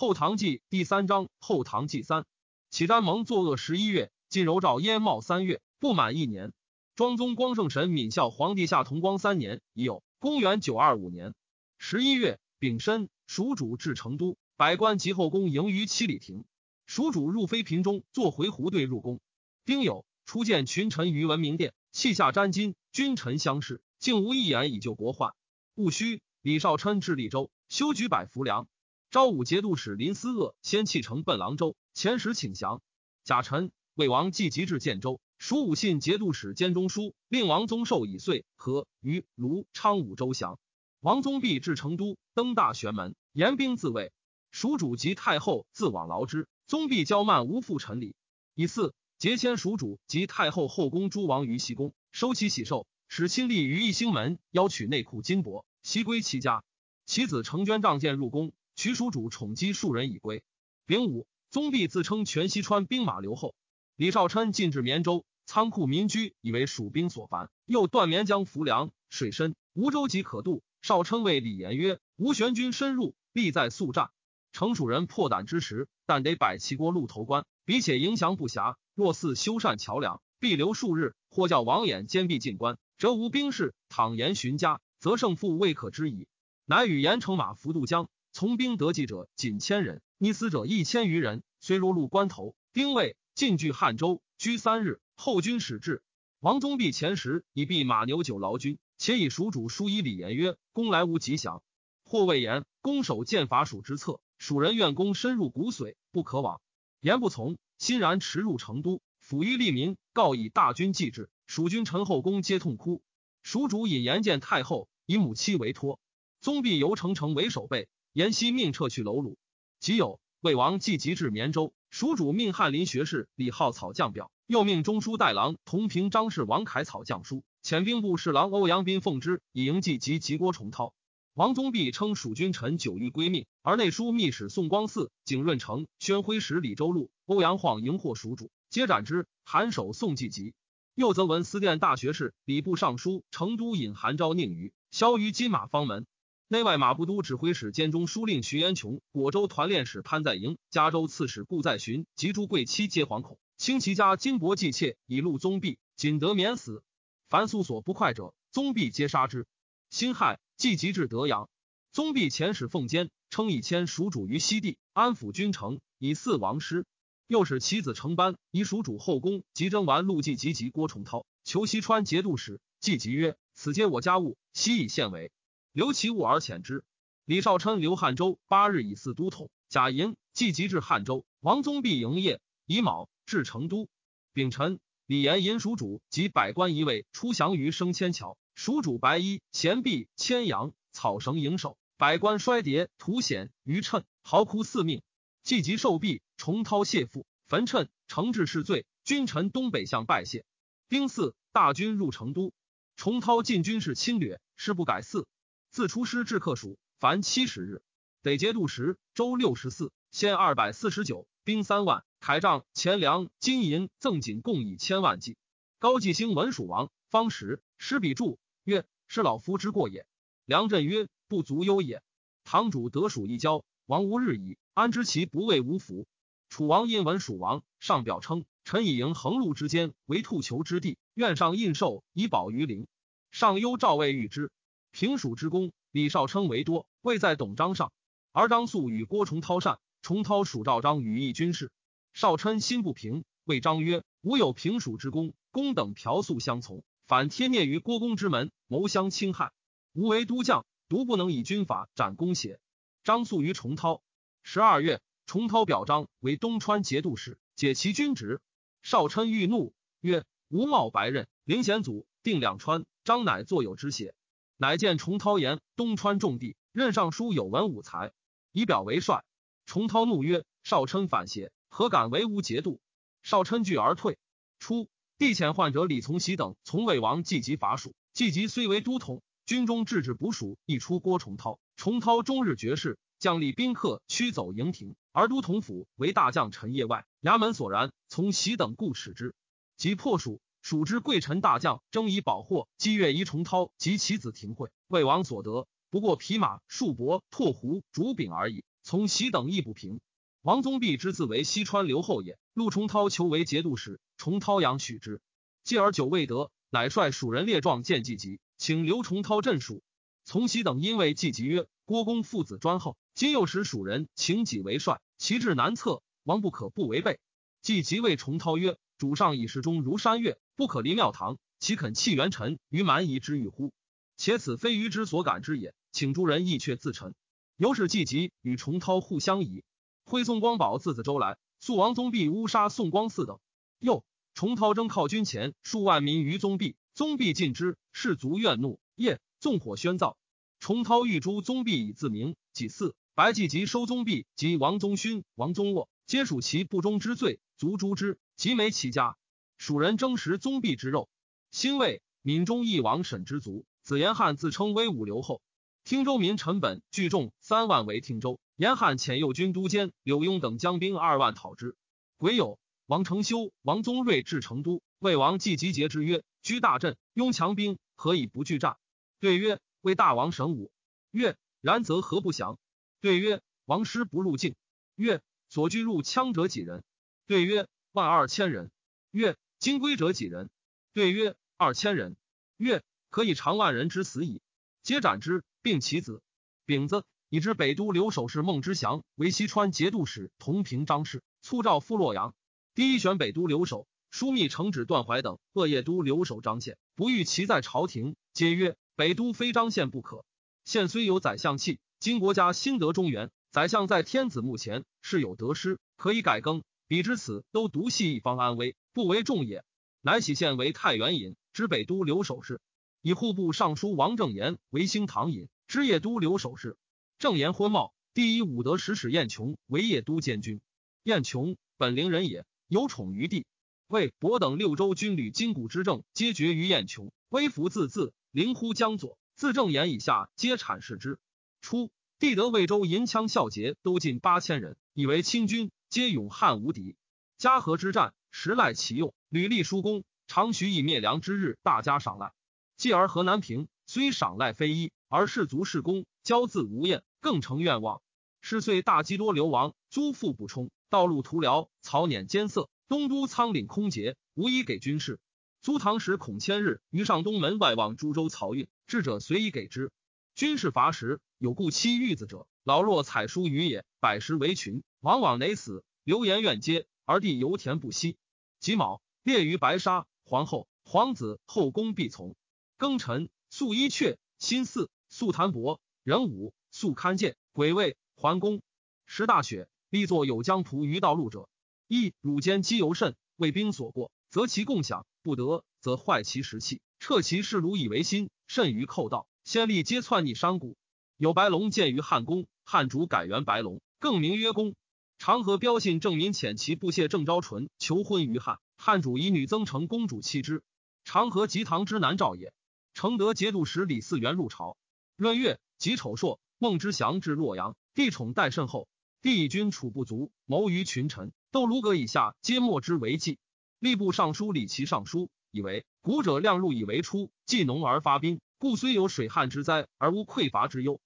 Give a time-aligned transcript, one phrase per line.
[0.00, 2.24] 后唐记第三章后唐记三。
[2.70, 6.54] 启瞻蒙作恶十一月，晋柔诏燕茂三月，不满一年。
[6.96, 10.02] 庄宗光圣神敏孝皇帝下同光三年已有。
[10.18, 11.34] 公元九二五年
[11.76, 16.46] 十一月丙申，蜀主至成都，百官及后宫迎于七里亭。
[16.86, 19.20] 蜀主入妃嫔中，坐回鹘队入宫。
[19.66, 25.34] 丁酉，初见群臣于文明殿，泣下沾巾，君臣相视，竟无一言以救国患。
[25.74, 28.66] 戊戌，李少琛至利州，修举百福梁。
[29.10, 32.80] 昭武节度使林思鄂先弃城奔郎州，遣使请降。
[33.24, 35.20] 甲辰，魏王季吉至建州。
[35.36, 40.60] 蜀武信节度使兼中书令王宗寿以岁和于卢昌武州降。
[41.00, 44.12] 王宗弼至成都，登大玄门，严兵自卫。
[44.52, 48.14] 蜀主及太后自往劳之，宗弼骄慢，无复陈礼。
[48.54, 56.62] 以四节迁蜀主及太后后宫诸王于西宫，收其喜寿，使亲历于一兴门，邀取内库金帛，悉归其家。
[57.06, 60.42] 其子成捐仗剑入宫，取蜀主宠姬数人已归。
[60.86, 63.54] 丙午，宗弼自称全西川兵马留后。
[63.94, 65.26] 李少琛进至绵州。
[65.44, 70.62] 仓库民居以为蜀兵所烦，又断绵江浮梁，水深，无舟楫可渡。
[70.80, 74.08] 少琛谓李严曰：“吴玄军深入，必在速战。
[74.50, 78.76] 城蜀人破胆之时，但得摆齐国路头关，彼且迎降不暇。
[78.94, 83.74] 若似修缮桥梁，必留数日，或叫王衍坚壁进关，则无兵士。
[83.90, 86.26] 倘言寻家，则胜负未可知矣。”
[86.64, 91.42] 乃与严乘马浮渡江，从兵得计者仅千人，溺死者一千余人。
[91.58, 95.00] 虽入路关头，丁未进据汉州，居三日。
[95.16, 96.02] 后军始至，
[96.38, 101.62] 王宗弼前时以避马牛酒劳军，且以蜀主书以礼言曰：“公来无吉祥。”
[102.04, 106.60] 或谓言：“攻守剑法蜀之策，蜀人愿攻深入骨髓，不可往。”
[107.00, 111.28] 言不从，欣然驰入成都，抚于利民，告以大军继之。
[111.46, 113.02] 蜀军陈后宫皆痛哭。
[113.42, 115.98] 蜀主引言见太后，以母妻为托。
[116.40, 119.38] 宗弼由成城为守备，延熙命撤去楼鲁。
[119.78, 124.32] 即有魏王既即至绵州，蜀主命翰林学士李浩草将表。
[124.46, 130.92] 又命中书代郎同平张氏王凯草降书，遣兵部侍郎欧阳斌奉之，以迎继及及郭崇韬。
[131.34, 139.28] 王宗弼称蜀君臣久欲归命，而内书密使宋光嗣、景润成、宣徽使李周禄、欧阳晃迎获蜀主，皆斩之。
[139.44, 140.52] 韩守宋季吉。
[140.96, 146.06] 又则闻司殿大学士、礼部尚书成都尹韩昭宁于萧于金马方门。
[146.52, 153.38] 内外马步都指挥使兼中书令徐延琼、果州团练使潘在营、嘉州刺史顾在寻及诸贵戚皆惶恐。
[153.56, 156.82] 清其家金帛祭妾，以戮宗弼，仅得免死。
[157.28, 159.46] 凡素所不快者，宗弼皆杀之。
[159.90, 161.48] 辛亥，即即至德阳。
[161.92, 166.84] 宗弼遣使奉监，称以迁蜀主于西地，安抚君城，以祀王师。
[167.28, 172.60] 又使其子承班以蜀主后宫，及征完陆记及及郭崇韬，求西川节度使。
[172.80, 175.30] 即即曰：“此皆我家务，悉以献为。
[175.72, 176.84] 留其物而遣之。”
[177.24, 179.50] 李少琛留汉州八日，以祀都统。
[179.68, 181.24] 贾寅，即即至汉州。
[181.40, 183.08] 王宗弼营业，乙卯。
[183.26, 183.88] 至成都，
[184.32, 188.36] 丙辰，李延引蜀主及百官一位出降于升迁桥。
[188.56, 195.00] 蜀主白衣衔璧牵羊草绳迎首，百官衰叠图显于称，嚎哭四命。
[195.44, 198.84] 既即受毕，重涛谢父，焚谶，惩治是罪。
[199.04, 200.44] 君臣东北向拜谢。
[200.88, 202.52] 丁巳，大军入成都，
[202.96, 205.24] 重涛进军事侵略，事不改嗣。
[205.70, 207.82] 自出师至克蜀，凡七十日。
[208.22, 212.04] 得节度使周六十四，县二百四十九，兵三万。
[212.20, 215.36] 铠杖、钱粮、金银赠锦共以千万计。
[215.78, 220.06] 高季兴闻蜀王，方时施笔注曰：“是老夫之过也。”
[220.44, 222.02] 梁震曰：“不足忧也。
[222.42, 226.06] 堂主得蜀一交，王无日矣，安知其不为无福？”
[226.50, 232.88] 楚王因闻蜀王，上表称：“臣以迎横路之间为兔裘之地，愿上印绶以保于陵。”
[233.30, 234.50] 上忧赵魏欲之，
[234.92, 237.92] 平蜀之功，李少称为多，未在董章上。
[238.32, 241.70] 而张素与郭崇韬善，崇韬属赵章羽翼军事。
[242.12, 249.52] 少琛心不平，谓张曰：“吾有平蜀之功，公等嫖宿相从，反贴灭于郭公之门，谋相侵害。
[249.92, 252.60] 吾为都将，独不能以军法斩公邪？”
[253.04, 254.02] 张素于重涛。
[254.42, 258.40] 十二月，重涛表彰为东川节度使，解其军职。
[258.82, 264.14] 少琛欲怒，曰：“吾冒白刃，凌贤祖定两川，张乃作有之邪？”
[264.60, 268.12] 乃见重涛言：“东川重地，任尚书有文武才，
[268.52, 269.24] 以表为帅。”
[269.64, 272.78] 重涛怒曰：“少琛反邪？”何敢为吾节度？
[273.22, 274.18] 少琛惧而退。
[274.58, 277.94] 初，帝遣患者李从喜等从魏王季及伐蜀。
[278.12, 281.58] 季及虽为都统，军中制止捕蜀，亦出郭崇韬。
[281.76, 284.94] 崇韬终日绝事，将吏宾客驱走营庭。
[285.12, 289.34] 而都统府为大将陈业外，衙门所然，从喜等故耻之。
[289.78, 294.70] 即破蜀，蜀之贵臣大将争以保获，击越夷崇涛及其子廷会。
[294.88, 298.64] 魏王所得不过匹马、束帛、拓胡、竹柄而已。
[298.82, 300.00] 从喜等亦不平。
[300.42, 302.38] 王宗弼之字为西川留后也。
[302.54, 305.20] 陆重涛求为节度使，重涛阳许之。
[305.64, 309.82] 继而久未得，乃率蜀人列状见季吉，请刘重涛镇蜀。
[310.24, 317.18] 从喜等因为季吉曰：“郭公父子专厚，今又使蜀人请己为帅，其志难测，王不可不违背。”
[317.62, 323.72] 季吉谓重涛曰：“主上以事中如山岳，不可离庙堂，岂肯弃元臣于蛮夷之欲乎？
[324.18, 327.14] 且此非愚之所感之也，请诸人亦却自陈。”
[327.56, 329.64] 由是季吉与重涛互相疑。
[330.04, 333.38] 徽宋光宝自子周来，肃王宗弼诬杀宋光嗣等。
[333.78, 334.04] 又
[334.34, 340.18] 重涛征靠军前数万民于宗弼，宗弼尽之，士卒怨怒，夜纵火宣造。
[340.58, 342.36] 重涛欲诛宗弼以自明。
[342.52, 348.18] 己巳，白季吉收宗弼及王宗勋、王宗沃，皆属其不忠之罪，卒诛之。
[348.36, 349.16] 及没其家。
[349.60, 351.10] 蜀人争食宗弼之肉。
[351.50, 355.42] 辛未，闽中义王沈之族子延汉自称威武留后。
[355.84, 358.40] 汀州民陈本聚众三万为汀州。
[358.56, 361.76] 延汉遣右军都监柳庸等将兵二万讨之。
[362.16, 368.78] 癸酉，王承修、王宗瑞至成都，魏王既集结之曰：“居大阵，拥强兵，何以不惧战？”
[369.20, 370.72] 对曰：“为大王神武。”
[371.12, 372.58] 曰：“然则何不降？”
[373.02, 374.54] 对曰：“王师不入境。”
[374.96, 375.20] 曰
[375.50, 376.82] ：“所居入羌者几人？”
[377.28, 378.70] 对曰：“万二千人。”
[379.12, 380.50] 曰：“金归者几人？”
[380.92, 382.16] 对曰：“二千人。”
[382.58, 384.42] 曰：“可以长万人之死矣。”
[384.82, 386.20] 皆斩之，并其子。
[386.66, 387.04] 丙子。
[387.32, 392.34] 以知北都留守是孟之祥为西川节度使，同平张氏，促召赴洛阳。
[392.74, 400.24] 第一选北都留守，枢密承旨段怀等恶业都留守张宪，不欲其在朝廷，皆曰：北都非张宪不可。
[400.64, 406.64] 宪虽有宰相气，今国家兴得中原，宰相在天子墓前，是有得失，可以改更。
[406.90, 409.64] 彼之此都独系一方安危，不为重也。
[410.00, 412.60] 乃喜县为太原尹，知北都留守事。
[413.00, 416.76] 以户部尚书王正言为兴唐尹，知邺都留守事。
[417.20, 420.60] 正言昏茂，第一武德使使晏琼为邺都监军。
[421.04, 423.46] 晏琼本陵人也，有宠于帝。
[423.86, 427.12] 魏博等六州军旅筋骨之政，皆决于晏琼。
[427.28, 429.16] 威服自自，灵乎江左。
[429.36, 431.20] 自正言以下，皆阐释之。
[431.60, 436.94] 初，帝得魏州银枪孝节都近八千人，以为清军，皆勇悍无敌。
[437.36, 440.04] 嘉禾之战，实赖其用，屡立殊功。
[440.28, 442.32] 常许以灭梁之日，大加赏赖。
[442.76, 447.02] 继而河南平，虽赏赖非一，而士卒事功，骄恣无厌。
[447.18, 448.02] 更成愿望，
[448.40, 455.18] 是岁大基多流亡，租赋补充，道路徒辽，草碾艰涩，东都仓廪空竭，无以给军士。
[455.60, 459.90] 租唐时恐千日，于上东门外望株洲漕运，智者随意给之。
[460.36, 468.16] 军事乏食，有故期玉子者，老弱采书于野，百食为群，往往馁死，流言怨嗟，而地犹田不息。
[468.60, 472.36] 己卯，列于白沙，皇后、皇子、后宫必从。
[472.78, 476.54] 庚辰，宿伊阙，辛巳，宿谭伯，壬午。
[476.70, 478.62] 素堪见鬼位桓公
[479.04, 481.48] 时大雪，立作有江仆于道路者。
[481.88, 489.26] 一汝间积尤甚，为兵所过，则其共享；不得，则坏其食气，撤其士庐以为心，甚于寇盗。
[489.42, 490.76] 先例皆篡逆商贾。
[491.16, 494.76] 有白龙见于汉宫，汉主改元白龙，更名曰公。
[495.18, 500.62] 长河标信郑民遣其部谢郑昭纯求婚于汉，汉主以女增成公主妻之。
[501.02, 502.52] 长河及唐之南诏也。
[502.94, 504.76] 承德节度使李嗣源入朝，
[505.16, 506.38] 闰月己丑朔。
[506.58, 508.86] 孟之祥至洛阳，帝宠待甚厚。
[509.20, 513.40] 帝以军储不足，谋于群臣，窦卢阁以下皆莫之为计。
[513.80, 521.00] 吏部尚书李琦上书，以为古者量入以为出，既农而发兵，故虽有水旱之灾，而无匮乏之忧。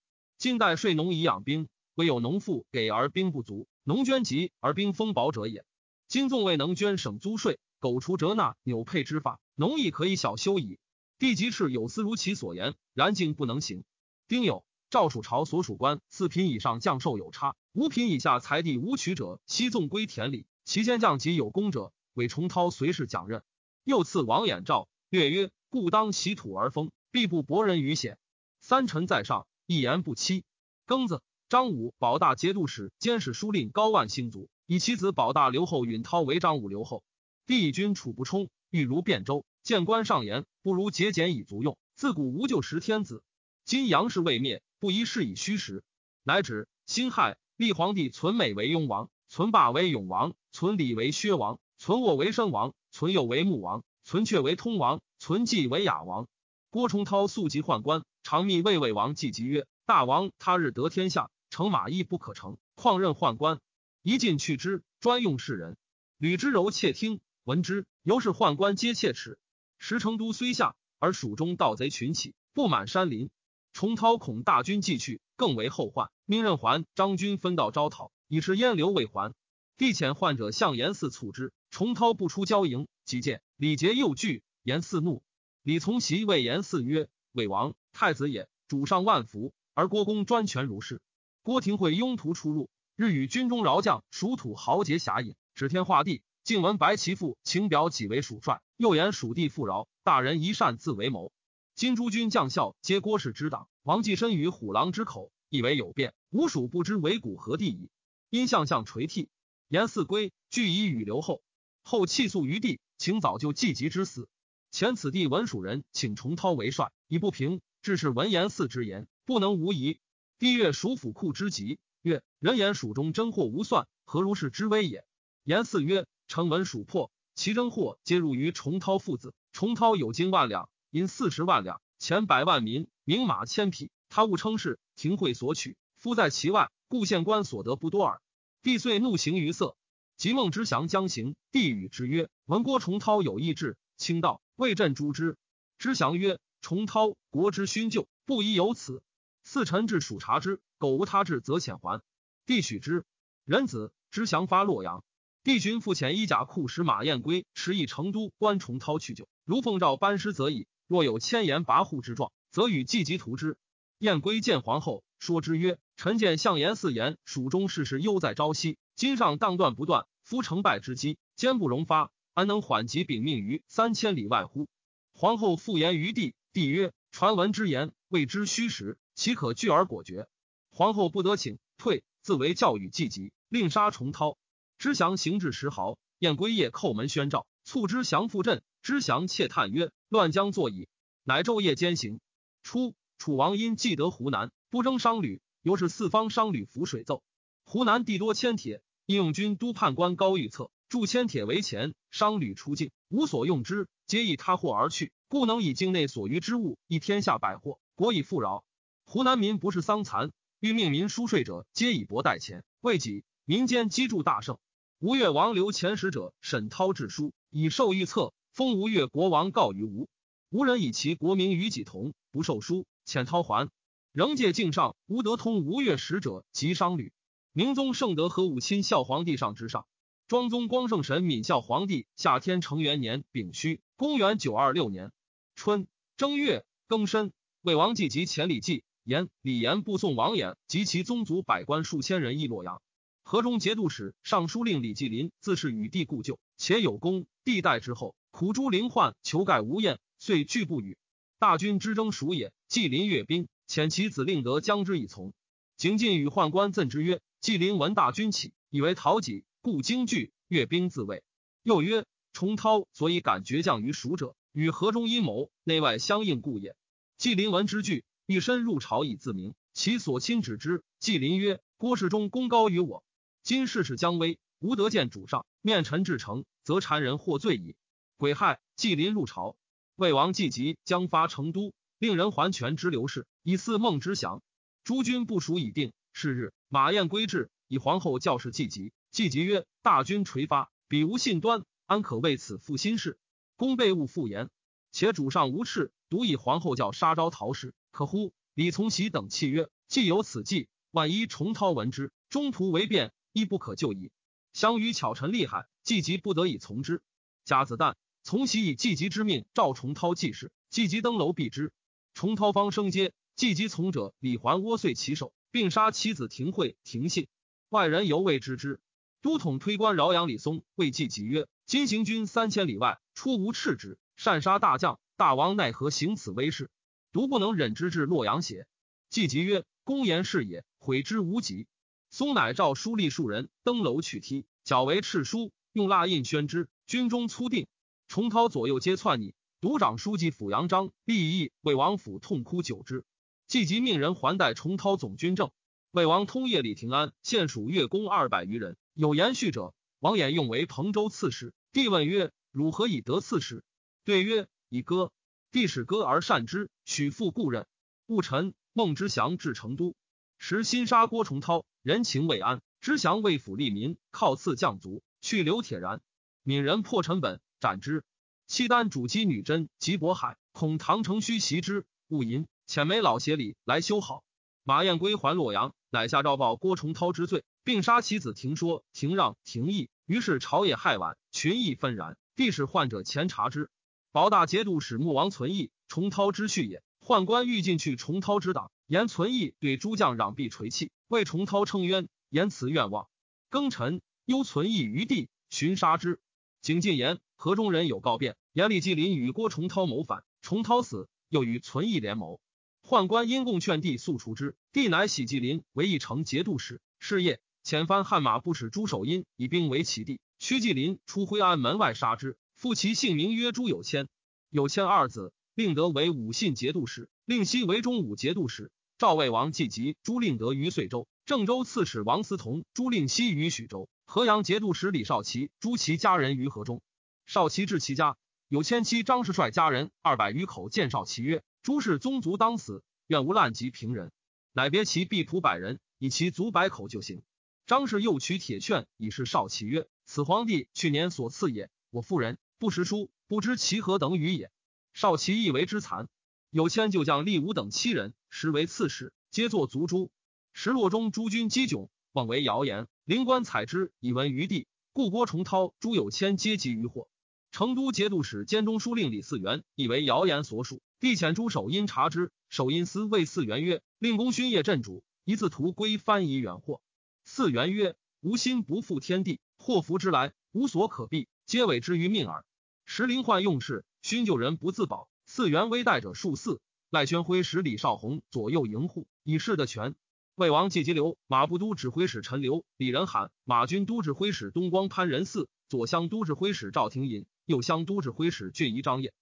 [0.45, 5.65] 近代税农以养兵，唯有农妇给而兵不足，农捐急而兵丰薄者也。
[6.07, 10.79] 今纵未能捐省租税，苟除折纳纽配之法，农亦可以小修矣。
[11.19, 13.85] 帝即敕有司如其所言，然竟不能行。
[14.29, 14.65] 丁酉。
[14.91, 20.45] 赵蜀朝所属官四品以上将授有差，五品以下财地无取者，悉纵归田里。
[20.67, 23.43] 其间将及有功者，韦重涛随侍讲任。
[23.83, 28.19] 又赐王衍诏，略曰：“故当习土而封，必不薄人于险。”
[28.61, 30.45] 三臣在上，一言不欺。
[30.87, 37.03] 庚子，张武保大节度使兼使书令高万兴卒，以其子保大刘后允涛为张武留后。
[37.47, 41.79] 帝以军楚不冲，欲如汴州，见官上言，不如节俭以足用。
[41.95, 43.23] 自古无救时天子，
[43.65, 44.63] 今杨氏未灭。
[44.81, 45.83] 不宜事以虚实，
[46.25, 56.29] 乃指辛亥立皇帝存美为雍王，存霸为永王，存礼为薛王，存卧为申王，存右为穆王，存阙为通王，存纪为雅王。
[56.69, 63.61] 郭崇韬素疾宦官，常密魏魏王季吉曰：“大王他日得天下，乘马亦不可乘，况任宦官？
[64.01, 65.77] 一进去之，专用世人。
[66.17, 69.39] 吕之柔窃听闻之，由是宦官皆切齿。
[69.77, 73.29] 时成都虽下，而蜀中盗贼群起，布满山林。”
[73.75, 79.35] 重涛恐大军既去，更为后患，命任还张军分道招讨，以是燕留未还。
[79.77, 85.23] 帝遣患者向严嗣促之，重涛不出交营，即见李杰又惧，严嗣怒。
[85.63, 91.03] 李从袭谓严嗣曰：“魏王太子也，主上万福，而郭公专权如是。
[91.43, 96.23] 郭廷会拥徒出入，日与军中饶将属土豪杰侠隐，指天画地。
[96.45, 101.33] 竟闻白其父请表己为蜀帅，又言蜀地富饶，大人一善自为谋。
[101.75, 106.15] 今诸军将校皆郭氏之党，王继身于虎狼之口，以为有变。
[106.31, 107.91] 吾蜀不知为古何地矣。
[108.31, 109.29] 因相相垂涕。
[109.67, 111.43] 言四归，俱以与留后。
[111.83, 114.29] 后弃宿于地，请早就季吉之死。
[114.75, 117.61] 前此地文蜀人请重涛为帅，以不平。
[117.81, 120.01] 致是文言四之言，不能无疑。
[120.41, 125.07] 帝曰：蜀府库之极，曰：人言蜀中真货无算，何如是之危也？
[125.45, 126.09] 严嗣曰。
[126.27, 129.33] 称闻蜀破，其真货皆入于重涛父子。
[129.53, 133.93] 重涛有金万两，银四十万两，前百万民，名马千匹。
[134.09, 138.21] 他误称是廷会所取，夫在其外，故县官所得不多耳。
[138.61, 139.77] 帝遂怒行于色。
[140.17, 145.37] 及孟之祥将行，帝与之曰：“闻郭重涛有意志，轻道为朕诛之。”
[145.79, 149.03] 之祥曰：“重涛国之勋旧，不宜有此。
[149.43, 152.03] 四臣至蜀察之，苟无他志，则遣还。”
[152.47, 153.05] 帝许之。
[153.45, 155.05] 仁子之祥发洛阳。
[155.43, 160.67] 帝寻复遣衣甲库使马彦归持以成都关重涛去救，如奉诏班师则已。
[160.87, 163.59] 若有千言跋扈之状，则与季吉图之。
[163.99, 174.69] 彦归见皇后，说之曰：“臣见相言四言，蜀中事事忧在朝夕，今上当断不断，夫成败之机，坚不容发，安能缓急禀命于三千里外乎？”
[175.15, 180.29] 皇后复言于帝，帝曰：“传闻之言，未知虚实，岂可拒而果决？”
[180.71, 184.37] 皇后不得请退，自为教育季吉，令杀重涛。
[184.77, 188.63] 知祥行至石壕，燕归夜叩门宣召，促知祥赴阵。
[188.83, 190.89] 知祥窃叹曰：“乱将作矣。”
[191.25, 192.21] 乃昼夜兼行。
[192.63, 197.23] 初，楚王因既得湖南，不征商旅，由是四方商旅浮水奏。
[197.65, 208.65] 湖南地多铅铁，应用军都判官高预策，铸铅铁为钱，商旅出境，无所用之，皆以他货而去，故能以境内所余之物，以天下百货，国以富饶。
[209.05, 213.25] 湖南民不是桑蚕，欲命民输税者，皆以帛代钱，为己。
[213.47, 214.59] 民间积铸大盛。
[215.01, 220.09] 吴越王留前使者沈涛致书，以受预测，封吴越国王告于吴。
[220.49, 223.69] 吴人以其国名与己同，不受书，遣涛还。
[224.13, 227.13] 仍借境上，吴德通吴越使者及商旅。
[227.53, 229.87] 明宗圣德和武亲孝皇帝上之上。
[230.35, 235.13] 庄宗光圣神敏孝皇帝夏天成元年丙戌，公元九二六年
[235.55, 235.87] 春
[236.17, 242.83] 正月庚申，魏王祭及前李继言李严部送王衍及其宗族百官数千人诣洛阳。
[243.23, 250.99] 河中节度使尚书令李继林自是与帝故旧，且有功，帝代之后，苦诸灵患，求盖无厌，遂拒不与。
[251.39, 252.53] 大军之争属也。
[252.67, 255.33] 季林阅兵，遣其子令德将之以从。
[255.77, 261.25] 景进与宦官赠之曰：“季林闻大军起，以为讨己，故京剧，阅兵自卫。”
[261.65, 262.05] 又曰
[262.35, 266.77] ：“重涛所以敢绝将于蜀者，与河中阴谋内外相应故也。”
[267.17, 269.55] 季林闻之惧，一身入朝以自明。
[269.73, 270.85] 其所亲止之。
[270.99, 273.03] 季林曰：“郭世忠功高于我。”
[273.43, 277.75] 今世事将危，吾得见主上，面陈至诚，则谗人获罪矣。
[278.19, 279.57] 癸亥，季林入朝，
[279.97, 284.43] 魏王季吉将发成都，令人还权之刘氏，以嗣孟之祥。
[284.85, 285.95] 诸军部署已定。
[286.13, 288.93] 是日，马燕归至，以皇后教示季吉。
[289.15, 293.17] 季吉曰：“大军垂发，彼无信端，安可为此负心事？
[293.55, 294.51] 公备勿复言。
[294.91, 304.11] 且主上无斥，独以皇后教杀招逃时，可乎？”李从喜等泣曰：“既有此计，万一重涛闻之，中途为变。”亦不可救矣。
[304.53, 307.01] 相与巧臣厉害，季吉不得已从之。
[307.45, 307.95] 甲子旦，
[308.25, 310.51] 从喜以季吉之命召重涛记事。
[310.71, 311.73] 季吉登楼避之。
[312.15, 317.29] 重涛方升阶，季吉从者李环窝碎其首，并杀妻子廷惠、廷信。
[317.69, 318.81] 外人犹未知之。
[319.25, 326.71] 都统推官饶阳李松谓季吉曰：“今行军三千里外，出无赤之，擅杀大将，大王奈何行此威事？
[327.11, 328.67] 独不能忍之至洛阳邪？”
[329.09, 331.67] 季吉曰：“公言是也，悔之无及。”
[332.13, 336.69] 松乃诏书吏数人登楼去踢，脚为敕书，用蜡印宣之。
[336.87, 337.67] 军中粗定。
[338.09, 339.35] 重涛左右皆窜逆。
[339.59, 343.07] 独长书记府杨章立议魏王府痛哭久之。
[343.47, 345.51] 季即命人还代重涛总军政。
[345.93, 349.75] 魏王通夜李廷安现属越公二百余人，有延续者。
[349.99, 351.53] 王衍用为彭州刺史。
[351.73, 353.65] 帝问曰：“汝何以得刺史？”
[354.05, 355.13] 对曰：“以歌。”
[355.51, 357.67] 帝使歌而善之，许复故任。
[358.07, 359.95] 戊辰，孟之祥至成都，
[360.37, 361.65] 时新杀郭重涛。
[361.83, 366.01] 人情未安，知祥为府利民，靠赐将卒，去刘铁然。
[366.43, 368.05] 闽人破陈本，斩之。
[368.47, 374.23] 契丹主姬女真及渤海，恐唐承虚袭之，勿淫，遣梅老协礼来修好。
[374.65, 379.89] 马彦归还洛阳，乃下诏报郭崇韬之罪，并杀其子庭说、庭让、庭义。
[380.07, 382.17] 于是朝野骇晚，群议纷然。
[382.37, 383.71] 必使患者前察之。
[384.13, 386.83] 保大节度使穆王存义，重涛之婿也。
[387.01, 393.09] 宦官欲进去重涛之党，言存义对诸将攘臂垂泣，为重涛称冤，言辞愿望。
[393.51, 396.21] 庚辰，忧存义于地，寻杀之。
[396.61, 402.41] 景进言河中人有告变，严厉纪林与郭重涛谋反，重涛死，又与存义联谋。
[402.83, 406.81] 宦官因共劝帝速除之，帝乃喜纪林为一城节度使。
[406.99, 412.37] 是夜，遣番悍马不使朱守殷以兵为其地，驱纪林出徽安门外杀之。
[412.57, 414.07] 复其姓名曰朱有谦，
[414.51, 418.71] 有谦二子，令德为武信节度使，令熙为中武节度使。
[418.99, 426.83] 赵魏王既及朱令德于遂州，郑州刺史王思同、朱令熙于许州，河阳节度使李少奇、朱其家人于河中。
[427.25, 428.19] 少奇至其家，
[428.49, 434.13] 有谦妻张氏率家人二百余口见少奇曰：“朱氏宗族当死，愿无滥及平人。”
[434.53, 437.23] 乃别其婢仆百人，以其族百口就行。
[437.67, 444.51] 张氏又取铁券以示少奇曰：“此皇帝去年所赐也，我妇人。”不识书，不知其何等语也。
[444.93, 446.07] 少其亦为之惭。
[446.51, 450.11] 有迁就将立武等七人，实为刺史，皆作族诛。
[450.53, 452.87] 石洛中诸军击窘，妄为谣言。
[453.05, 454.67] 灵官采之，以闻于地。
[454.93, 457.09] 故郭崇韬、朱有谦皆及于祸。
[457.51, 462.31] 成都节度使兼中书令李嗣源以为谣言所属，帝遣诸守因察之。
[462.51, 466.81] 守因司谓嗣源曰：“令公勋业镇主，一字图归藩以远祸。”
[467.27, 472.45] 嗣源曰：“吾心不负天地，祸福之来，无所可避。”皆委之于命耳。
[472.85, 475.09] 时灵患用事，勋救人不自保。
[475.27, 476.61] 四元危代者数四。
[476.91, 479.97] 赖宣辉使李少红左右营护，以示的权。
[480.37, 489.13] 魏王季吉流、马步都指挥使陈留、李仁罕、马军都指挥使东光潘仁嗣、左乡都指挥使赵廷隐、右乡都指挥使俊仪张掖、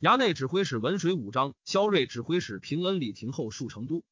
[0.00, 4.02] 衙内指挥使文水武章、萧睿指挥使平恩李廷后戍成都。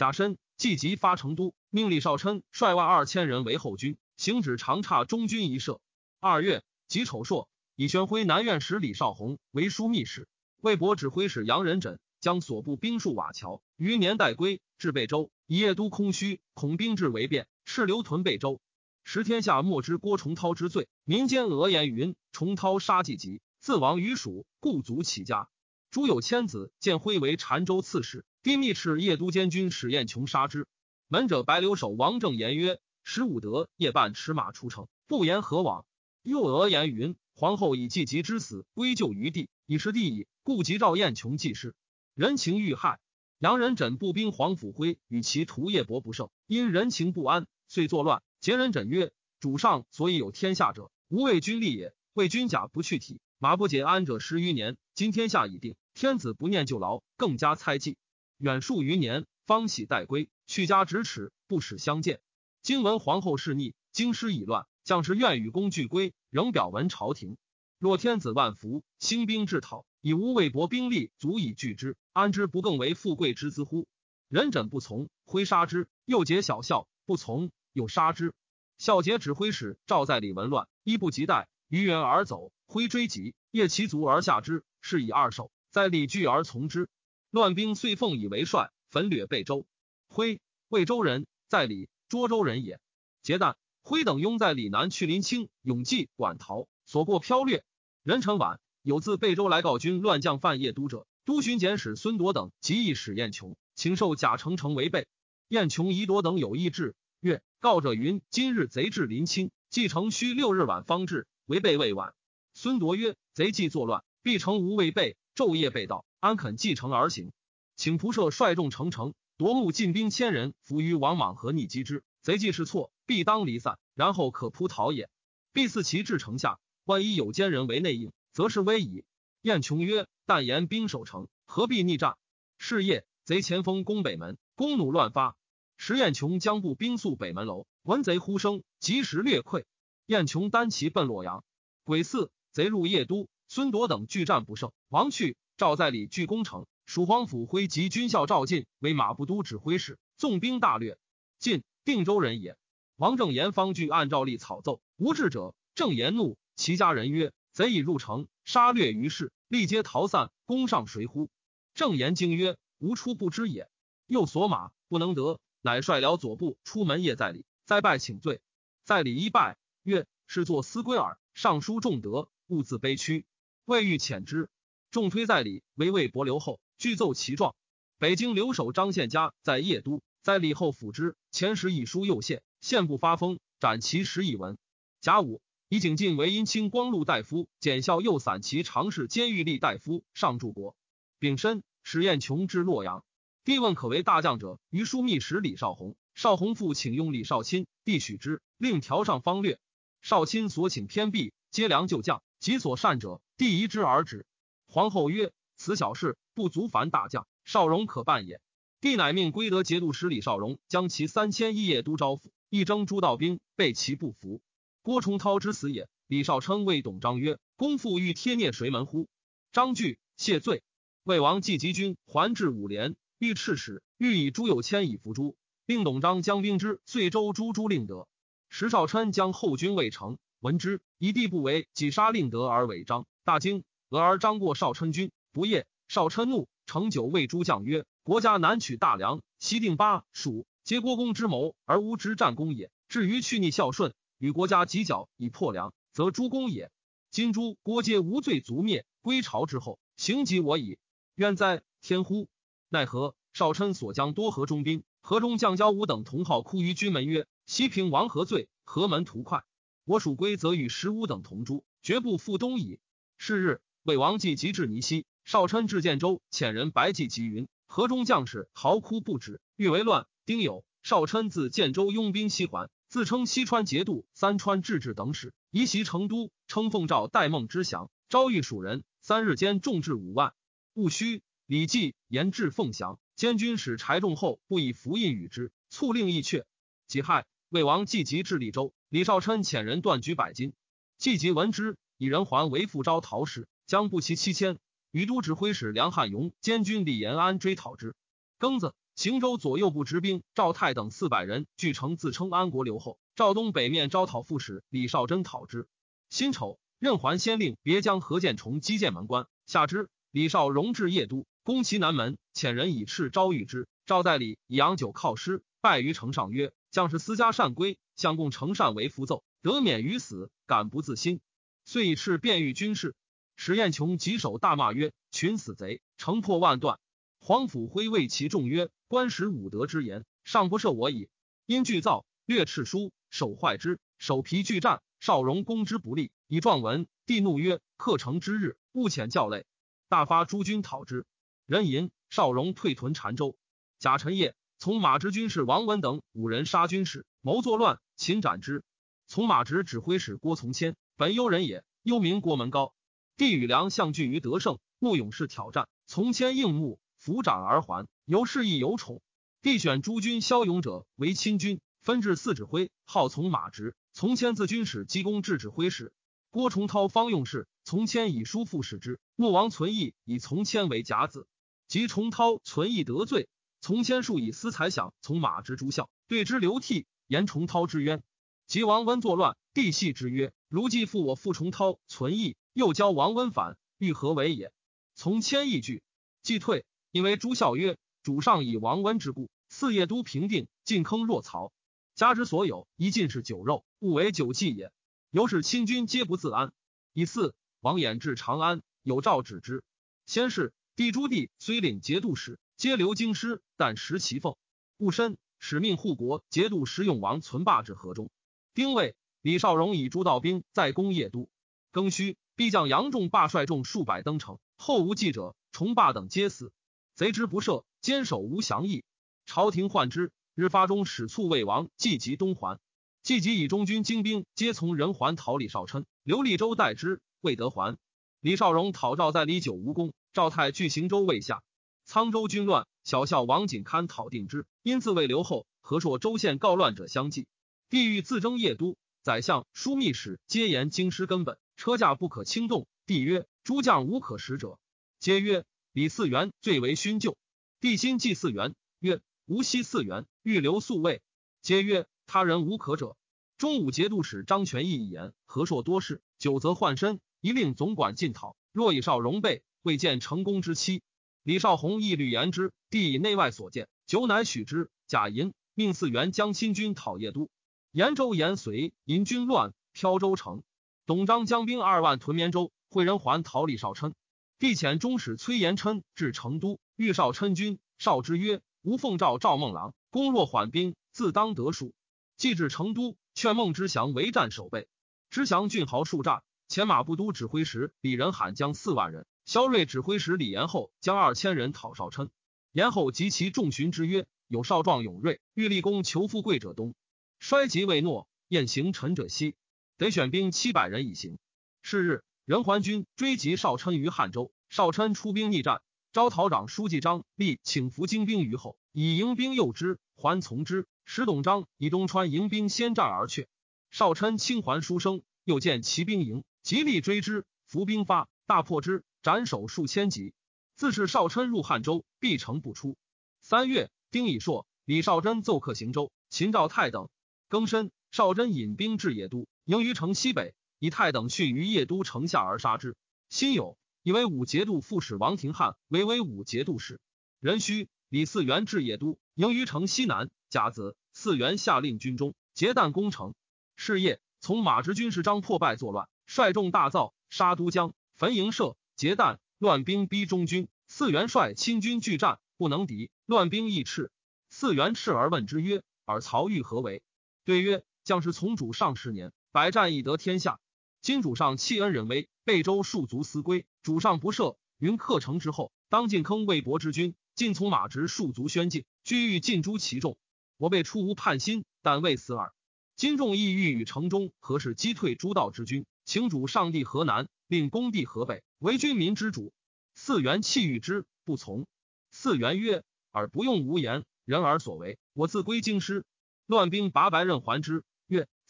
[0.00, 5.78] 贾申季吉发成都，命李少琛率万二千人为后军，行止长差中军一射。
[6.20, 6.62] 二月。
[6.88, 10.26] 己丑朔，以宣徽南院使李少红为枢密使，
[10.62, 18.58] 魏博指挥使杨仁轸将所部兵戍瓦桥，余年代归至贝州，以夜都空虚，恐兵至为变，斥留屯贝州。
[19.04, 25.50] 时天下莫知郭崇韬之罪，民间讹言云崇韬杀季吉，自亡于蜀，故卒其家。
[25.90, 30.66] 朱有谦子建徽为澶州刺史，丁密斥夜都监军史彦琼杀之。
[31.08, 35.84] 门者白留守王正言曰：十五德夜半驰马出城，不言何往。
[36.22, 40.26] 又讹言云：皇后以季吉之死归咎于帝，以是帝矣。
[40.42, 41.74] 故即赵彦琼济事，
[42.14, 42.98] 人情遇害。
[43.38, 48.22] 杨仁枕步兵黄甫辉与其徒叶伯不胜，因人情不安，遂作乱。
[48.40, 51.94] 杰人枕曰：主上所以有天下者，无畏君立也。
[52.14, 54.78] 畏君甲不去体，马不解鞍者十余年。
[54.94, 57.98] 今天下已定，天子不念旧劳，更加猜忌。
[58.40, 62.22] 远数余年，方喜待归，去家咫尺，不使相见。
[62.62, 64.66] 今闻皇后事逆，京师已乱。
[64.82, 67.36] 将士愿与公俱归，仍表闻朝廷。
[67.78, 73.86] 若天子万福，兴兵制讨，以无魏博兵力足以拒之，安之不更为富贵之资乎？
[74.26, 75.86] 人枕不从，挥杀之。
[76.06, 78.32] 又结小校不从，又杀之。
[78.78, 82.52] 孝节指挥使赵在里闻乱，衣不及待，于原而走。
[82.66, 85.52] 挥追及，夜其足而下之，是以二手。
[85.70, 86.88] 在里拒而从之。
[87.30, 89.66] 乱兵遂奉以为帅，焚掠贝州。
[90.08, 92.80] 挥，魏州人，在里涿州人也。
[93.22, 93.54] 结旦。
[93.82, 97.64] 辉等拥在里南去临清、永济、馆陶，所过飘掠。
[98.02, 105.08] 壬辰晚有自贝州来告军乱将犯夜都者，都巡检使孙铎等即意使燕琼，请受贾成成为备。
[105.48, 112.14] 燕琼、宜铎等有意志，曰：告者云：今日贼至临清，继承需六日晚方至，为备未晚。
[112.52, 117.32] 孙铎曰：贼既作乱，必成无未备，昼夜被盗，安肯继承而行？
[117.76, 122.04] 请仆射率众成城，夺目进兵千人，伏于王莽和逆击之。
[122.20, 122.92] 贼既是错。
[123.06, 125.10] 必当离散，然后可扑逃也。
[125.52, 129.04] 必四其至城下，万一有奸人为内应，则是危矣。
[129.40, 132.16] 燕琼曰：“但言兵守城，何必逆战？”
[132.56, 135.36] 是夜，贼前锋攻北门，弓弩乱发。
[135.76, 139.64] 时燕琼将步兵宿北门楼，闻贼呼声，及时略溃。
[140.06, 141.42] 燕琼单骑奔洛阳。
[141.82, 145.36] 癸巳，贼入邺都，孙铎等拒战不胜，亡去。
[145.60, 150.96] 赵在里据攻城，蜀皇甫辉及军校赵进为马步都指挥使，纵兵大掠。
[151.38, 152.56] 晋定州人也。
[152.96, 155.54] 王正言方据按照例草奏，无志者。
[155.74, 161.28] 正言怒，其家人曰：“贼已入城，杀掠于市，立皆逃散，攻上谁乎？”
[161.74, 163.68] 正言惊曰：“吾初不知也。”
[164.08, 168.40] 又所马不能得，乃率辽左部出门夜在里，再拜请罪。
[168.82, 171.18] 在礼一拜曰：“是作思归耳。
[171.34, 173.26] 尚书重德，勿自卑屈。”
[173.66, 174.48] 未欲遣之，
[174.90, 177.54] 重推在里为魏博留后，具奏其状。
[177.98, 184.58] 北京留守张献家在邺都，在李后府之前时以书右献，献不发封，斩其十以文。
[185.00, 190.74] 甲午，以景进为阴清光禄大夫，检校右散骑常侍监狱吏大夫，上柱国。
[191.18, 193.04] 丙申，史彦琼至洛阳。
[193.44, 195.94] 帝问可为大将者，于枢密使李少洪。
[196.14, 199.60] 少洪父请用李少钦，帝许之，令调上方略。
[200.02, 204.26] 少钦所请偏僻，皆良旧将，及所善者，帝移之而止。
[204.72, 208.40] 皇后曰：“此小事不足烦大将，少荣可办也。”
[208.80, 214.40] 帝乃命归德节度使李少荣将其三千一夜都招抚，一征诸道兵，被其不服。
[214.80, 215.88] 郭崇韬之死也。
[216.06, 219.08] 李少称谓董璋曰：“公父欲贴孽谁门乎？”
[219.52, 220.62] 张惧，谢罪。
[221.02, 225.34] 魏王季吉军还至五连，欲赤使，欲以朱有谦以伏诛，
[225.66, 228.06] 令董璋将兵之遂州诛朱令德。
[228.48, 233.64] 石少琛将后军未成，闻之，以地不为，击杀令德而违章，大惊。
[233.90, 235.66] 俄而张过少琛军，不夜。
[235.88, 242.70] 少琛怒，成酒谓诸将曰：“国家南取大梁，西定巴蜀，皆郭公之谋，而无之战功也。
[242.88, 246.70] 至于去逆孝顺。”与国家犄角以破梁，则诸公也。
[247.10, 250.78] 今诸郭皆无罪族灭，归朝之后，行及我矣。
[251.16, 251.62] 冤哉！
[251.80, 252.28] 天乎！
[252.68, 253.16] 奈何？
[253.32, 258.48] 少琛所将多河中兵，河中将交武等同号哭于军门曰：“西平王何罪？
[258.64, 259.42] 何门图快。
[259.84, 262.78] 我属归，则与十五等同诛，绝不复东矣。”
[263.18, 267.48] 是日，魏王既及至泥溪，少琛至建州，遣人白济吉云。
[267.66, 270.06] 河中将士嚎哭不止，欲为乱。
[270.26, 272.68] 丁酉，少琛自建州拥兵西还。
[272.88, 278.84] 自称西川节度、三川治治等使，移袭成都，称奉诏代孟之祥，招谕蜀人。
[279.00, 280.34] 三日间，众至五万。
[280.74, 286.44] 戊戌，李绩言至凤翔，监军使柴仲后不以符印与之，促令易阙。
[286.86, 290.52] 己亥，魏王季吉至利州，李少琛遣人断举百金。
[290.98, 294.58] 季吉闻之，以人还为复招陶氏，将步骑七千，
[294.90, 297.94] 与都指挥使梁汉荣、监军李延安追讨之。
[298.40, 298.74] 庚子。
[298.96, 302.98] 行州左右部执兵赵泰等四百人据城，自称安国留后。
[303.14, 305.68] 赵东北面招讨副使李少贞讨之。
[306.08, 309.28] 辛丑，任还先令别将何建崇击剑门关。
[309.46, 313.68] 下之，李少荣至邺都，攻其南门，遣人以赤招谕之。
[313.86, 321.20] 赵代礼以昂酒犒师，拜于城上曰：“将士私家善归，相共承善为符奏，得免于死，敢不自新？”
[321.64, 322.96] 遂以赤便谕军事。
[323.42, 326.78] 史彦琼棘手大骂曰：“群死贼，城破万段。”
[327.20, 328.68] 黄甫辉谓其众曰。
[328.86, 331.08] 官使武德之言，尚不赦我矣。
[331.46, 334.82] 因惧造，略赤书，手坏之，手皮俱战。
[335.00, 336.86] 少荣攻之不利，以状文。
[337.06, 339.46] 帝怒曰：“克城之日，勿遣教累。”
[339.88, 341.06] 大发诸军讨之。
[341.46, 343.38] 人吟少荣退屯澶州。
[343.78, 348.64] 贾臣夜从马之军士王文等五人杀军士，谋作乱，擒斩之。
[349.06, 352.74] 从马直指挥使郭从谦，本幽人也，幽名郭门高。
[353.20, 357.86] 帝与梁相聚于德胜，慕勇士挑战，从谦应募，抚掌而还。
[358.06, 359.02] 由是亦有宠，
[359.42, 363.74] 必选诸军骁勇者为亲军，分至四指挥，号从马直。
[363.92, 365.92] 从谦自军使积功至指挥使。
[366.30, 368.98] 郭崇韬方用事，从谦以叔父使之。
[369.16, 371.26] 穆王存义以从谦为甲子，
[371.68, 373.28] 及崇韬存义得罪，
[373.60, 378.02] 从谦数以私财饷从马直诸校，对之流涕，言崇韬之冤。
[378.46, 384.52] 及王温作乱，帝系之曰：“如既复我父崇韬存义，又教王温反，欲何为也？”
[384.94, 385.82] 从谦亦惧，
[386.22, 387.78] 既退，因为朱孝曰。
[388.02, 391.52] 主上以王温之故，四夜都平定，进坑若曹。
[391.94, 394.72] 家之所有，一尽是酒肉，勿为酒器也。
[395.10, 396.50] 由是亲军皆不自安。
[396.94, 399.62] 以四王衍至长安，有诏止之。
[400.06, 404.38] 先是，帝朱棣虽领节度使，皆留京师，但食其俸。
[404.78, 408.10] 戊申，使命护国节度使永王存霸至河中。
[408.54, 411.28] 丁未，李少荣以诸道兵在攻邺都。
[411.70, 416.54] 庚戌，必将杨仲霸率众数百登城，后无记者，崇霸等皆死。
[416.94, 417.64] 贼之不赦。
[417.82, 418.82] 坚守无降意，
[419.26, 420.10] 朝廷患之。
[420.34, 422.58] 日发中使卒魏王季及东还，
[423.02, 427.76] 季及以中军精兵皆从人还讨李少琛，刘立州待之，未得还。
[428.20, 431.42] 李少荣讨赵在李九无功，赵泰据行州未下。
[431.86, 435.46] 沧州军乱，小校王景堪讨定之，因自谓留后。
[435.60, 437.26] 何硕州县告乱者相继。
[437.68, 442.66] 帝欲自征邺都，宰相、枢密使皆言京师根本，车驾不可轻动。
[442.86, 444.58] 帝曰：诸将无可使者。
[444.98, 447.18] 皆曰：李嗣源最为勋旧。
[447.60, 451.02] 帝心祭祀源，曰：“吾昔嗣源，欲留宿卫。”
[451.42, 452.96] 皆曰：“他人无可者。”
[453.36, 458.36] 中武节度使张全义一言，何硕多事，久则患身，一令总管进讨。
[458.52, 460.80] 若以少荣备，未见成功之期。
[461.22, 464.70] 李少红一律言之，帝以内外所见，久乃许之。
[464.86, 467.28] 贾银命嗣源将亲军讨邺都。
[467.70, 470.42] 延州延绥引军乱，飘州城。
[470.90, 473.94] 董璋将兵二万屯绵州，会人还讨李少琛。
[474.40, 476.58] 帝遣中使崔延琛至成都。
[476.74, 481.74] 欲少琛军，少之曰：“吾奉诏赵孟郎，攻若缓兵，自当得数。
[482.16, 484.66] 既至成都，劝孟之祥为战守备。
[485.10, 492.10] 之祥俊豪数诈，前马步都指挥使李仁罕将四万人，萧睿指挥使李延后将二千人讨少琛。
[492.50, 496.74] 延后及其众寻之曰：“有少壮勇锐，欲立功求富贵者东，
[497.20, 499.36] 衰极未诺，宴行臣者西，
[499.80, 501.18] 得选兵七百人以行。”
[501.62, 505.62] 是日，任环军追击少琛于汉州，少琛出兵逆战。
[505.90, 510.66] 招讨长书记张立请伏精兵于后，以迎兵诱之，还从之。
[510.84, 513.26] 使董璋以东川迎兵先战而却。
[513.70, 520.12] 少琛轻还书生，又见骑兵营，极力追之，伏兵发，大破之，斩首数千级。
[520.56, 522.76] 自是少琛入汉州，必城不出。
[523.22, 526.90] 三月，丁乙朔，李少贞奏客行州，秦赵泰等。
[527.28, 532.76] 更申，少贞引兵至野都，迎于城西北，以太等逊于邺都城下而杀之。
[533.08, 533.56] 辛酉。
[533.82, 536.80] 以为武节度副使王廷汉为威武节度使。
[537.18, 540.08] 壬戌，李嗣源至邺都，迎于城西南。
[540.28, 543.12] 甲子，嗣源下令军中结弹攻城。
[543.56, 550.46] 是夜，从马直军士张破败作乱，率众大造，杀都江，焚营舍，结弹，乱兵逼中军。
[550.68, 553.90] 嗣元率亲军拒战，不能敌，乱兵亦斥。
[554.32, 556.84] 嗣元斥而问之曰：“尔曹欲何为？”
[557.26, 560.40] 对曰：“将士从主上十年，百战以得天下。
[560.80, 569.98] 今主上弃恩忍威，备州戍卒思归。”主上不赦，云克城之后，当进坑魏博之军，尽从马直戍卒宣进，居欲尽诛其众。
[570.36, 572.32] 我辈初无叛心，但未死耳。
[572.74, 579.32] 今众意欲与城中何事击退诸道之军，请主上帝河南，令攻地河北，为军民之主。
[579.74, 581.46] 四元弃欲之，不从。
[581.90, 584.78] 四元曰：“尔不用无言，人而所为。
[584.94, 585.84] 我自归京师，
[586.26, 587.62] 乱兵拔白刃还之。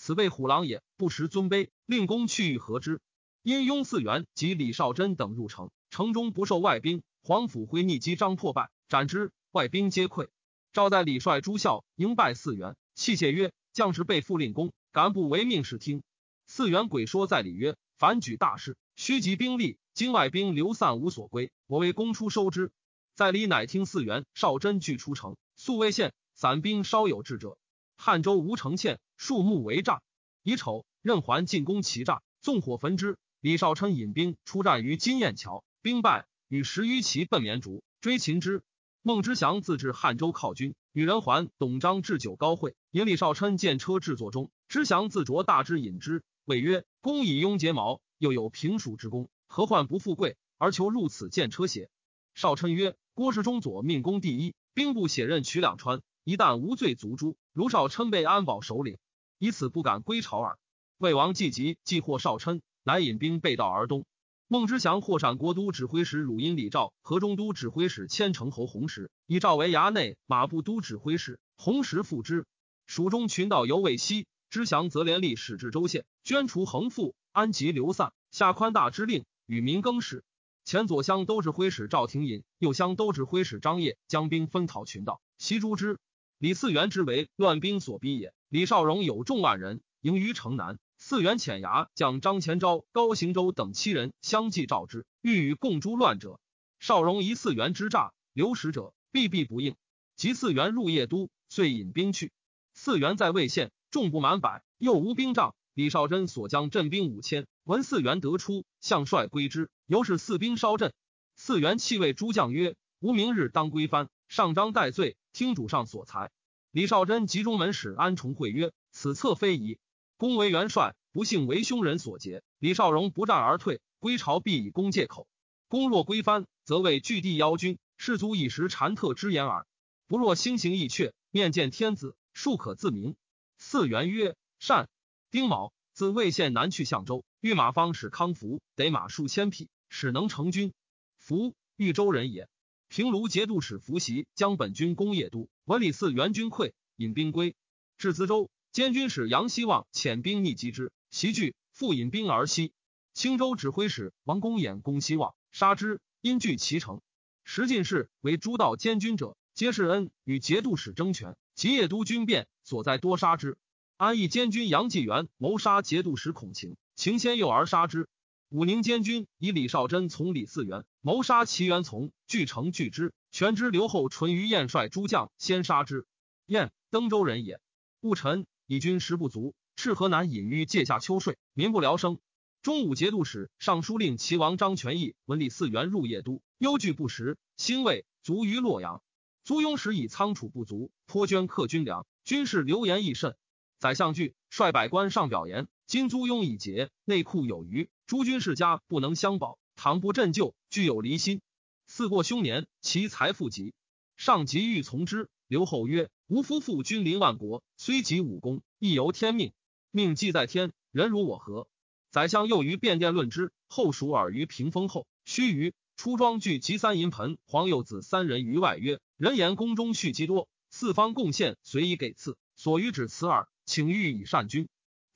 [0.01, 3.03] 此辈虎狼也，不识尊卑，令公去欲何之？”
[3.45, 10.29] 因雍嗣元及李少贞等入城，城中不受外兵，黄甫辉逆击张破败，斩之，外兵皆溃。
[10.73, 16.03] 赵代李率诸校迎拜嗣元，器械曰：“将士被复令公，敢不为命是听？”
[16.49, 22.73] 嗣元鬼说在礼曰：“凡举大事，须集兵力，今外兵流散无所归，我为公出收之。”
[23.15, 27.59] 在礼乃听嗣元、少贞俱出城，宿卫县，散兵稍有志者。
[27.99, 30.01] 汉州吴城县，树木为栅。
[30.43, 33.19] 乙丑，任环进攻其栅，纵火焚之。
[33.43, 38.63] 李少琛引兵出战于金雁桥，兵败，与十余骑奔绵竹追擒之。
[39.03, 44.51] 孟知祥自至汉州犒军，与人桓董璋置酒高会，引李少琛见车制作中。
[44.69, 51.91] 知祥自着大之饮之，谓曰：“公以雍结毛，又有平蜀之功，何患不富贵而求入此见车邪？”
[52.35, 57.37] 少琛曰：“郭氏中左命功第一，兵部写任取两川，一旦无罪卒诛。
[57.53, 58.97] 如少琛被安保首领，
[59.41, 60.57] 以此不敢归朝耳。”
[60.99, 62.63] 魏王既急，既获少琛。
[62.83, 64.07] 乃引兵背道而东。
[64.49, 71.39] 孟知祥获陕国都指挥使汝阴李兆和中都指挥使千城侯洪时，以赵为衙内马步都指挥使。
[71.57, 72.47] 洪时复之。
[72.87, 80.25] 蜀中群盗犹未息，知祥则连立使至州县，捐除横赋，安吉流散，下宽大之令，与民更始。
[80.65, 85.99] 前左乡都指挥使赵廷隐，右乡都指挥使张掖将兵分讨群盗，袭诛之。
[86.39, 88.33] 李嗣源之为乱兵所逼也。
[88.51, 90.81] 李少荣有众万人，迎于城南。
[90.99, 96.41] 四元遣衙将张前昭、高行周等七人相继召之，欲与共诛乱者。
[96.81, 99.77] 少荣疑四元之诈，留使者，必必不应。
[100.17, 102.33] 及四元入邺都，遂引兵去。
[102.75, 105.55] 四元在魏县，众不满百，又无兵仗。
[105.73, 110.93] 李少贞所将镇兵五千，闻四元得出，相率归之，由是四兵稍镇。
[111.37, 116.33] 四元弃位诸将曰：“吾明日当归藩，上章待罪，听主上所裁。”
[116.73, 119.81] 李少贞集中门使安重会曰：“此策非宜。”
[120.17, 122.45] 公为元帅，不幸为凶人所劫。
[122.61, 125.27] 李少荣不战而退，归朝必以公借口。
[125.67, 129.67] 公若归藩，则为据地邀军，士卒以时禅特之言耳。
[130.07, 133.17] 不若心行意阙，面见天子，庶可自明。
[133.59, 134.89] 四元曰：“善。”
[135.33, 140.73] 丁卯，自魏县南去相州，御马方使康福，得马数千匹，使能成军。
[141.19, 142.49] 福豫州人也。
[142.91, 147.55] 平卢节度使伏袭将本军攻邺都，闻李嗣元军溃，引兵归，
[147.99, 148.51] 至淄州。
[148.73, 152.73] 监军使杨希望遣兵逆击之，袭拒，复引兵而西。
[153.15, 157.01] 青州指挥使王公衍攻希望，杀之，因据其城。
[157.45, 161.37] 石进士为诸道监军者，皆是恩与节度使争权。
[161.55, 163.57] 及邺都军变，所在多杀之。
[163.99, 168.09] 安义监军杨继元谋杀节度使孔晴，晴先诱而杀之。
[168.51, 176.05] 武宁监军以李少贞从李嗣源谋杀齐元从，据城拒之，全之留后淳于晏率诸将先杀之。
[176.47, 177.61] 晏登州人也，
[178.01, 178.49] 戊辰。
[178.67, 182.19] 以军食不足，赤河南隐于界下秋税，民不聊生。
[182.61, 189.01] 中武节度使尚书令齐王张全义闻李嗣源入邺都，忧惧不食，兴魏卒于洛阳。
[189.45, 193.37] 租庸时以仓储不足，颇捐客军粮，军事流言益甚。
[193.79, 201.41] 宰相惧，率百官上表言：今租庸已竭，内库有余，诸军世家不能相保，倘不振救，具有离心。
[201.89, 203.75] 四过凶年，其财富极，
[204.17, 205.29] 上急欲从之。
[205.49, 209.53] 刘后曰：吾夫妇君临万国，虽及武功，亦由天命。
[209.91, 211.67] 命既在天，人如我何？
[212.13, 213.51] 宰相又于便殿论之。
[213.67, 224.69] 后属尔于屏风后，须臾出庄具及三银盆，黄幼子三人于外曰：人言宫中蓄积多，四方贡献随意给赐，所余只此耳，请欲以善君。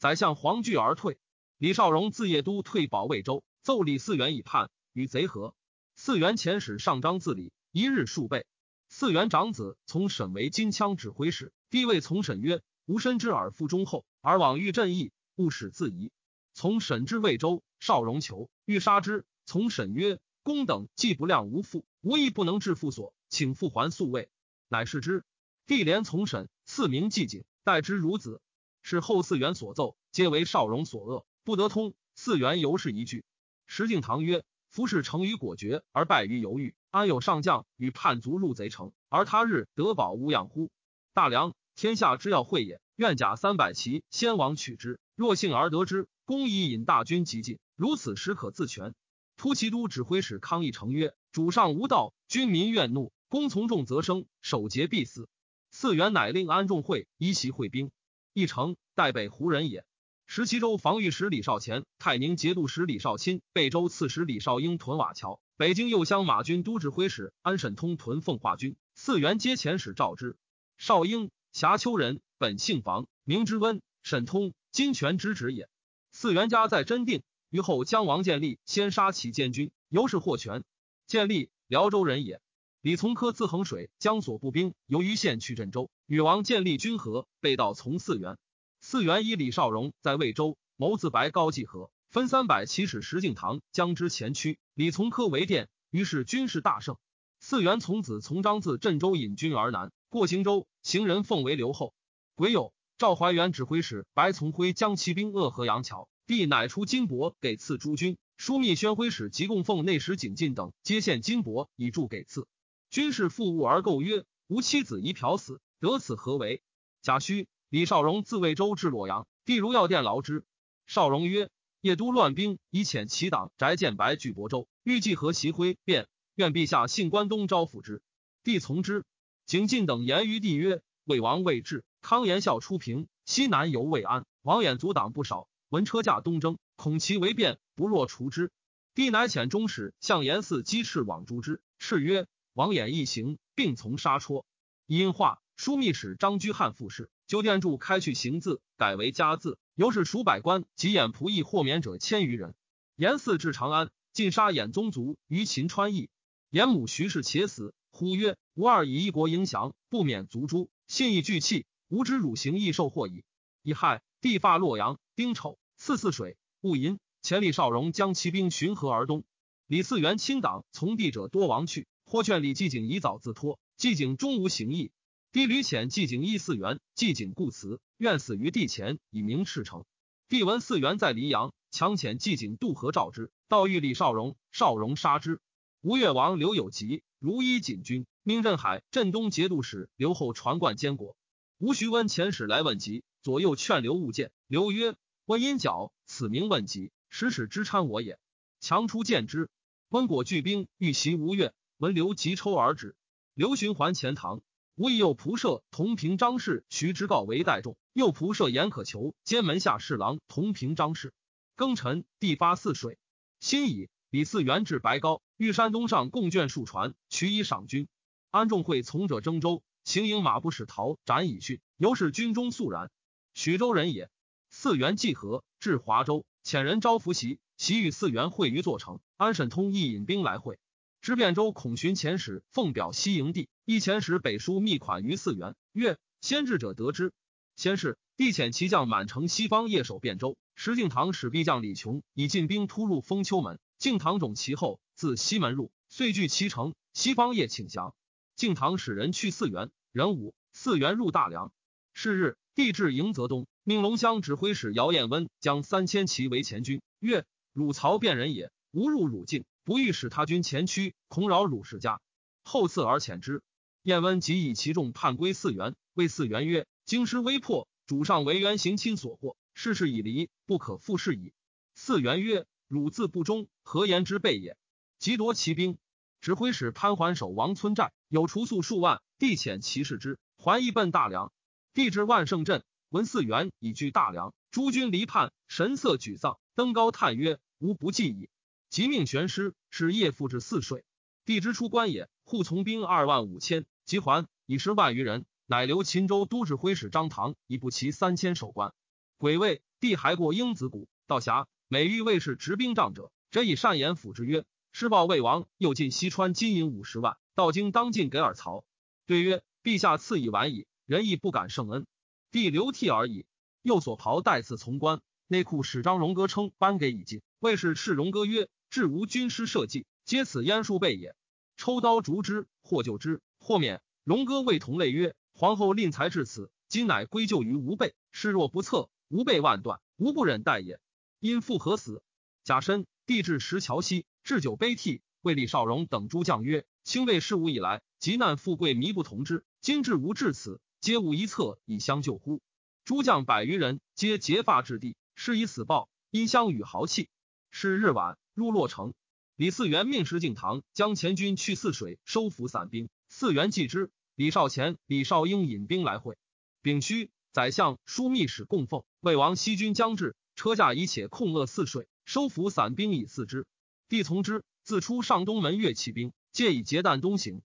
[0.05, 1.17] 宰相黄惧而退。
[1.57, 5.55] 李少荣自邺都退保魏州，奏李嗣源以叛，与贼合。
[5.99, 8.45] 嗣源遣使上章自礼，一日数倍。
[8.93, 16.13] 嗣源长子从沈为金枪指挥使，帝位从沈曰：吾深知尔父忠厚，而往欲朕意，勿使自疑。
[16.53, 19.25] 从沈至魏州，少荣求欲杀之。
[19.47, 24.29] 从沈曰：公等既不量无父，无亦不能治父所，请父还宿位。
[24.69, 25.25] 乃是之。
[25.65, 28.43] 帝连从沈，赐名季景，待之如子。
[28.85, 31.95] 是后嗣源所奏，皆为少荣所恶，不得通。
[32.17, 33.25] 嗣源尤是一句。
[33.67, 40.71] 石敬瑭曰：夫是成于果决，而败于犹豫，安有上将与叛卒入贼城，而他日得保无恙乎？
[41.15, 42.81] 大梁天下之要会也。
[42.97, 45.01] 愿甲三百骑，先王取之。
[45.17, 48.95] 若幸而得之，公以引大军急进，如此时可自全。
[49.39, 55.27] 突骑都指挥使康义成曰：主上无道，军民怨怒，公从众则生，守节必死。
[55.73, 57.91] 嗣源乃令安众会依袭会兵。
[58.35, 59.87] 义成代北胡人也。
[60.27, 68.75] 十七州防御使李少乾、泰宁节度使李少钦、贝州刺史李少英屯瓦桥，北京右乡马军都指挥使安审通屯奉化军。
[68.99, 70.37] 嗣源皆遣使赵之。
[70.79, 73.81] 少英，峡丘人，本姓房，名之温。
[74.03, 75.69] 沈通，金泉之侄也。
[76.13, 80.65] 嗣源家在真定，于后将王建立先杀其监军，由是获权。
[81.07, 82.41] 建立辽州人也。
[82.81, 88.37] 李从珂自衡水将所部兵由于县去镇州，与王建立军合，被盗从嗣元。
[88.83, 94.59] 嗣源以李少荣在魏州谋自白高济河，分三百骑使石敬瑭将之前驱。
[94.75, 96.97] 李从珂为殿，于是军事大胜。
[97.43, 101.95] 嗣元从子从章自镇州引军而南，过行州，行人奉为留后。
[102.35, 108.19] 癸酉，赵怀元指挥使白从辉将骑兵扼河阳桥，帝乃出金帛给赐诸军。
[108.37, 112.49] 枢密宣徽使及供奉内史景进等皆献金帛以助给赐。
[112.91, 116.63] 军士复务而构曰：“吾妻子宜嫖死，得此何为？”
[117.03, 120.47] 贾诩、李少荣自魏州至洛阳，帝如要殿劳之。
[120.87, 121.51] 少荣曰
[121.83, 128.01] ：“夜都乱兵，以遣其党翟建白拒亳州，欲计和袭徽，便愿陛下信关东招抚之。”
[128.43, 129.05] 帝从之。
[129.45, 135.49] 景进等言于帝曰：“魏王未至，康延孝出平，西南犹未安，王衍阻挡不少。
[135.69, 138.51] 闻车驾东征，恐其为变，不若除之。”
[138.97, 141.61] 帝乃遣中使向延嗣击赤往诛之。
[141.79, 142.27] 敕曰。
[142.55, 144.47] 王衍一行，并从杀戳。
[144.87, 149.59] 因化枢密使张居汉复事，旧殿柱开去行字，改为家字。
[149.75, 152.55] 由是数百官及演仆役豁免者千余人。
[152.97, 156.11] 严嗣至长安，尽杀衍宗族于秦川邑。
[156.51, 163.25] 严母徐氏且死，呼曰：“吾二以一国迎降，不免族诛，信义俱弃，吾之汝行亦受祸矣。”
[163.63, 164.99] 乙亥，帝发洛阳。
[165.17, 169.25] 丁丑，赐泗水，戊寅，前李少荣将骑兵巡河而东。
[169.67, 171.87] 李嗣源亲党从帝者多亡去。
[172.07, 174.93] 或劝李季景以早自脱，季景终无行意。
[175.35, 179.85] 帝屡遣季景依嗣源，季景故辞，愿死于帝前，以明赤诚。
[180.29, 185.41] 帝闻嗣源在黎阳，强遣季景渡河召之，道遇李少荣，少荣杀之。
[185.81, 191.17] 吴越王刘有吉如依锦军，命镇海、镇东节度使刘后传冠监国。
[191.59, 194.31] 吴徐温遣使来问吉，左右劝刘勿见。
[194.47, 194.95] 刘曰
[195.27, 198.21] ：“温因角，此名问吉，使使之搀我也。”
[198.63, 199.51] 强出见之。
[199.89, 201.53] 温果聚兵欲袭吴越。
[201.79, 202.95] 闻刘急抽而止，
[203.35, 204.41] 刘循环前堂，
[204.77, 211.15] 吴以右仆射同平张氏徐之告为代众，右仆射严可求兼门下侍郎同平张氏。
[211.57, 212.99] 庚辰，地发泗水。
[213.39, 217.87] 辛乙，李嗣源至白高，遇山东上贡卷数船，取以赏军。
[218.33, 221.61] 安仲会从者征州，行营马不使逃，斩以训。
[221.77, 222.91] 由是军中肃然。
[223.33, 224.11] 徐州人也。
[224.53, 228.99] 嗣源济河，至华州，遣人招伏袭，袭与嗣源会于座城。
[229.17, 230.59] 安审通亦引兵来会。
[231.05, 237.13] 知汴州孔寻遣使奉表西营地，一遣使北书密款于四元，曰：先至者得之。
[237.57, 240.39] 先是，帝遣其将满城西方夜守汴州。
[240.55, 246.75] 石敬瑭使必将李琼以进兵突入封丘门，敬瑭种其后，自西门入，遂据其城。
[246.95, 247.95] 西方夜请降。
[248.35, 251.53] 敬瑭使人去四元，人五四元入大梁。
[251.93, 259.45] 是日，帝至迎泽东，命龙骧指挥使姚彦温将三千骑为前军，曰：汝曹便人也，吾入汝境。
[259.65, 262.01] 不欲使他军前驱，恐扰汝氏家。
[262.43, 263.43] 后赐而遣之。
[263.83, 271.33] 晏温即以其众叛归四原，谓四原曰：“京师危迫，主上为原行亲所获，事事已离，不可复事矣。”
[271.75, 274.57] 四原曰：“汝自不忠，何言之备也？”
[274.99, 275.79] 即夺其兵。
[276.21, 281.33] 指挥使潘桓守王村寨，有除粟数万，帝遣其士之，还亦奔大梁。
[281.73, 288.29] 帝至万盛镇，闻四原已据大梁，诸军离叛，神色沮丧，登高叹曰：“吾不计矣。”
[288.75, 290.85] 即命玄师使夜复至泗水。
[291.25, 298.75] 帝之出关也，护从兵二万五千，即还以十万余人，乃留秦州都指挥使张唐以步骑三千守关。
[299.17, 304.45] 癸未，帝还过英子谷，道峡，每遇卫士执兵仗者，则以善言抚之曰。
[304.73, 308.65] 施报魏王，又进西川金银五十万，道经当尽给尔曹。
[309.07, 311.87] 对曰：“陛下赐以晚矣，人亦不敢胜恩，
[312.33, 313.25] 帝流涕而已。”
[313.63, 317.23] 又所袍带刺从官，内库使张荣歌称颁给以进。
[317.39, 321.15] 魏氏斥荣歌曰：“至无军师社稷，皆此燕数备也。
[321.57, 327.95] 抽刀逐之，或救之，或免。”荣哥谓同类曰：“皇后吝才至此，今乃归咎于吾辈。
[328.11, 330.81] 事若不测，吾辈万断，吾不忍待也。
[331.21, 332.03] 因父何死？
[332.43, 339.45] 甲申，帝至石桥西。”置酒悲涕，谓李少荣等诸将曰：“清魏事无以来，急难富贵弥不同之。
[339.61, 342.43] 今至吾至此，皆无一策以相救乎？”
[342.85, 345.89] 诸将百余人，皆结发至地，是以死报。
[346.11, 347.09] 因相与豪气。
[347.53, 348.93] 是日晚，入洛城。
[349.37, 352.89] 李嗣源命石敬瑭将前军去泗水，收服散兵。
[353.11, 353.91] 嗣源继之。
[354.17, 356.17] 李少乾、李少英引兵来会。
[356.63, 363.47] 丙戌，宰相、枢密使供奉魏王西军将至，车驾以且控扼泗水，收服散兵以四之。
[363.89, 367.43] 帝从之，自出上东门，越骑兵，借以截弹东行。